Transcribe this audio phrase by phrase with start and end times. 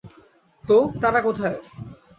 [0.63, 1.57] তো, তারা কোথায়?